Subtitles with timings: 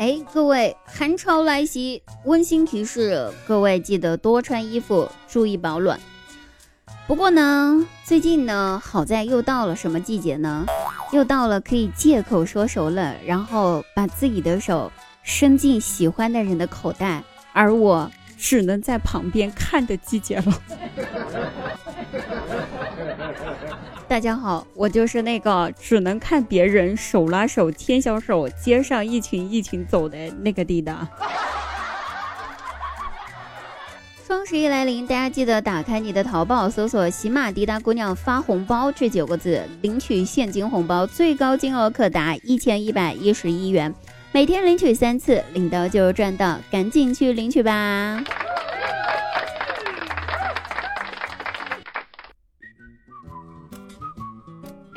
[0.00, 6.00] 哎，各位，寒潮来袭，温馨提示：各位记得多穿衣服，注意保暖。
[7.06, 10.64] 不过呢，最近呢，好在又到了什么季节呢？
[11.12, 14.90] 又到了可以借口说熟了，然后把自己的手
[15.22, 17.22] 伸进喜欢的人的口袋，
[17.52, 20.62] 而我只能在旁边看的季节了。
[24.10, 31.08] 大家好，我就是那个只能看别人手拉手牵小手，街上一群一群走的那个滴答。
[34.26, 43.94] 双十一来临，大家记得打开你的淘宝，搜索“喜马滴答姑娘发红包”这九个字，领取现金红包，最高金额可达一千一百一十一元，
[44.32, 48.20] 每天领取三次，领到就赚到，赶紧去领取吧！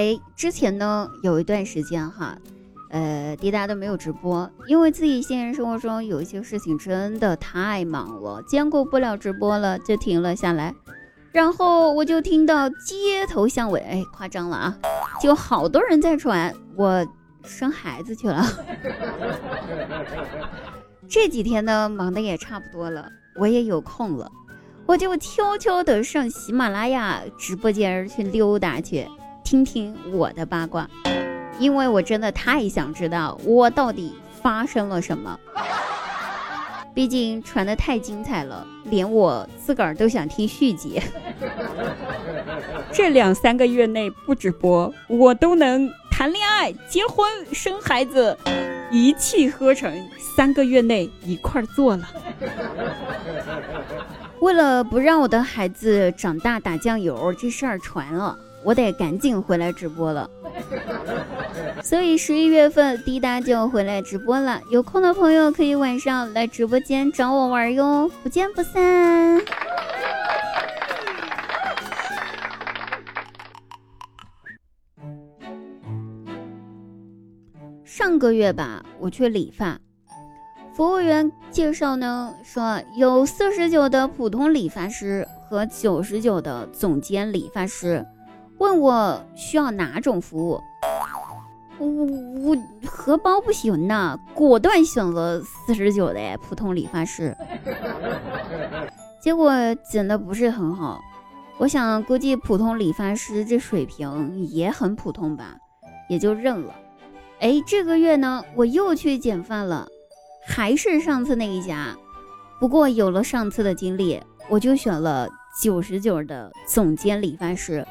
[0.00, 2.34] 哎，之前呢有一段时间哈。
[2.88, 10.74] 呃，滴答都没有直播，因为自己现实生活中有一些事情真的太忙了，兼顾不了直播了，就停了下来。
[11.30, 14.78] 然后我就听到街头巷尾，哎，夸张了啊，
[15.20, 17.06] 就好多人在传我
[17.44, 18.44] 生孩子去了。
[21.08, 23.06] 这几天呢，忙的也差不多了，
[23.36, 24.28] 我也有空了，
[24.86, 29.06] 我就悄悄的上喜马拉雅直播间去溜达去，
[29.50, 30.88] 听听我的八卦。
[31.58, 35.36] 因为我真的太想知道我到底发生了什么，
[36.94, 41.02] 毕竟传的太精彩了，连我自个儿都想听续集。
[42.94, 48.38] 这两三个月内不直播，我都能谈恋爱、结婚、生孩子，
[48.92, 49.92] 一气呵成，
[50.36, 52.08] 三个月内一块儿做了。
[54.38, 60.28] 为了不让我的孩子长大打酱油，这事儿传了，我得赶紧回来直播了。
[61.82, 69.40] 所以十一月份滴答就回来直播了，有空的朋友可以晚上来直播间找我玩哟，不见不散。
[77.84, 79.78] 上个月吧，我去理发，
[80.74, 88.04] 服务员介绍呢，说有四十九的普通理发师和九十九的总监理发师，
[88.60, 90.60] 问我需要哪种服务。
[91.78, 92.56] 我我
[92.86, 97.34] 荷包不行呐，果断选了四十九的普通理发师，
[99.18, 101.00] 结果剪的不是很好。
[101.56, 105.56] 我想估计普通理发师这水平也很普通吧，
[106.10, 106.74] 也就认了。
[107.40, 109.88] 哎，这个月呢，我又去剪发了，
[110.46, 111.96] 还是上次那一家，
[112.58, 114.20] 不过有了上次的经历，
[114.50, 115.26] 我就选了
[115.62, 117.86] 九十九的总监理发师。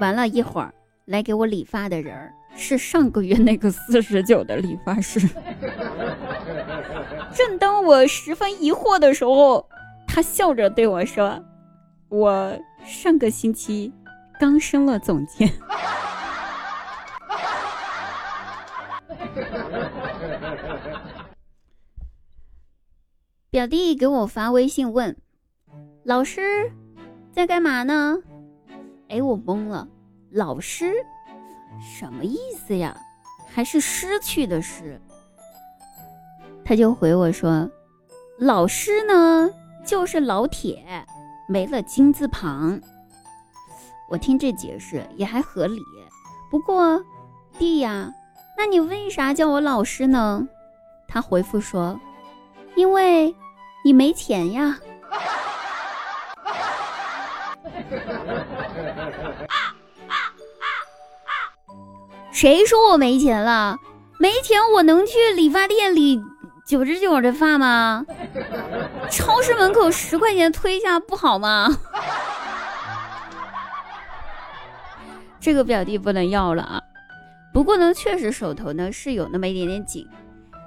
[0.00, 0.74] 完了一会儿，
[1.04, 2.32] 来给我理发的人。
[2.56, 5.20] 是上个月那个四十九的理发师。
[7.32, 9.64] 正当我十分疑惑的时候，
[10.08, 11.40] 他笑着对我说
[12.10, 13.92] ：“我上个星期
[14.40, 15.48] 刚升了总监。”
[23.48, 25.16] 表弟给我发微信问
[26.02, 26.72] ：“老师
[27.32, 28.18] 在干嘛呢？”
[29.10, 29.86] 哎，我懵了，
[30.30, 30.94] 老师。
[31.80, 32.96] 什么意思呀？
[33.52, 35.00] 还是失去的失？
[36.64, 37.68] 他就回我说
[38.38, 39.50] ：“老师呢，
[39.84, 41.04] 就是老铁，
[41.48, 42.80] 没了金字旁。”
[44.08, 45.80] 我听这解释也还合理。
[46.48, 47.04] 不过，
[47.58, 48.12] 弟呀，
[48.56, 50.46] 那你为啥叫我老师呢？
[51.08, 51.98] 他回复说
[52.76, 53.34] ：“因为
[53.84, 54.78] 你没钱呀。”
[62.32, 63.76] 谁说我没钱了？
[64.18, 66.20] 没钱我能去理发店理
[66.66, 68.04] 九十九的发吗？
[69.10, 71.68] 超市门口十块钱推一下不好吗？
[75.40, 76.82] 这个表弟不能要了啊！
[77.52, 80.06] 不过呢，确实手头呢是有那么一点点紧。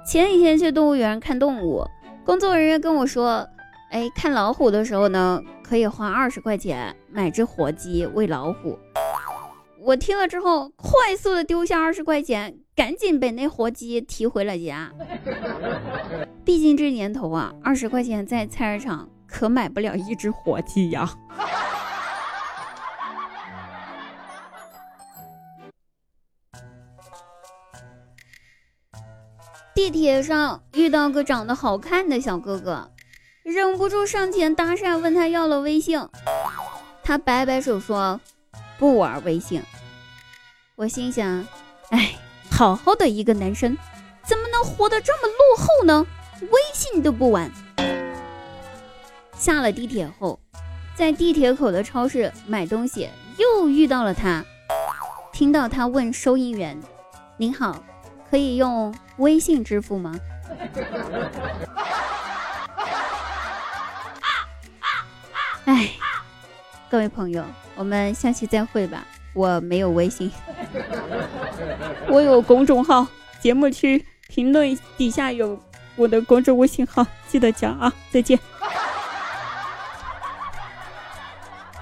[0.04, 1.86] 前几天去动物园看动物，
[2.24, 3.48] 工作人员跟我说
[3.94, 8.76] ：“哎，看老虎的时候呢，可以花二十块钱买只活鸡喂老虎。”
[9.78, 14.90] 我听了之后，快速的丢下二十块钱，赶紧把那活鸡提回了家。
[16.44, 21.08] 毕竟这年头啊，二十块钱在菜市场可买不了一只活鸡呀。
[29.72, 32.90] 地铁上遇到个长得好看的小哥哥，
[33.44, 36.00] 忍不住上前搭讪，问他要了微信。
[37.04, 38.20] 他摆摆手说。
[38.76, 39.62] 不玩微信，
[40.74, 41.46] 我心想，
[41.90, 42.16] 哎，
[42.50, 43.78] 好好的一个男生，
[44.24, 46.06] 怎么能活得这么落后呢？
[46.40, 47.48] 微信都不玩。
[49.36, 50.40] 下了地铁后，
[50.96, 53.08] 在地铁口的超市买东西，
[53.38, 54.44] 又遇到了他。
[55.32, 56.78] 听到他问收银员
[57.38, 57.80] ：“您好，
[58.28, 60.12] 可以用微信支付吗？”
[66.94, 67.44] 各位朋友，
[67.74, 69.04] 我们下期再会吧。
[69.32, 70.30] 我没有微信，
[72.08, 73.04] 我有公众号，
[73.40, 75.58] 节目区评论底下有
[75.96, 77.92] 我的公众微信号，记得加啊！
[78.12, 78.38] 再见。